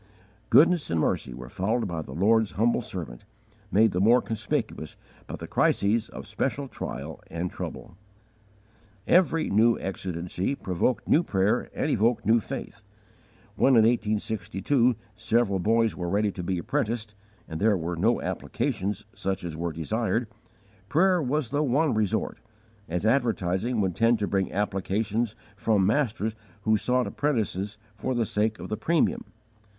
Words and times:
Goodness 0.49 0.89
and 0.89 0.99
mercy 0.99 1.31
were 1.31 1.47
following 1.47 1.85
the 1.85 2.13
Lord's 2.15 2.53
humble 2.53 2.81
servant, 2.81 3.23
made 3.71 3.91
the 3.91 4.01
more 4.01 4.19
conspicuous 4.19 4.97
by 5.27 5.35
the 5.35 5.45
crises 5.45 6.09
of 6.09 6.25
special 6.25 6.67
trial 6.67 7.21
and 7.27 7.51
trouble. 7.51 7.97
Every 9.05 9.51
new 9.51 9.77
exigency 9.77 10.55
provoked 10.55 11.07
new 11.07 11.21
prayer 11.21 11.69
and 11.75 11.91
evoked 11.91 12.25
new 12.25 12.39
faith. 12.39 12.81
When, 13.55 13.73
in 13.75 13.83
1862, 13.83 14.95
several 15.15 15.59
boys 15.59 15.95
were 15.95 16.09
ready 16.09 16.31
to 16.31 16.41
be 16.41 16.57
apprenticed, 16.57 17.13
and 17.47 17.61
there 17.61 17.77
were 17.77 17.95
no 17.95 18.19
applications 18.23 19.05
such 19.13 19.43
as 19.43 19.55
were 19.55 19.71
desired, 19.71 20.27
prayer 20.89 21.21
was 21.21 21.49
the 21.49 21.61
one 21.61 21.93
resort, 21.93 22.39
as 22.89 23.05
advertising 23.05 23.81
would 23.81 23.95
tend 23.95 24.17
to 24.17 24.27
bring 24.27 24.51
applications 24.51 25.35
from 25.55 25.85
masters 25.85 26.35
who 26.63 26.75
sought 26.75 27.05
apprentices 27.05 27.77
for 27.95 28.15
the 28.15 28.25
sake 28.25 28.57
of 28.57 28.67
the 28.67 28.77
premium. 28.77 29.25